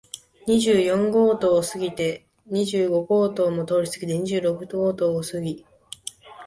[0.47, 5.63] 二十四号棟を過ぎて、二十五号棟も通り過ぎて、二十六号棟を過ぎ、